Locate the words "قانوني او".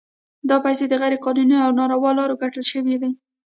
1.25-1.71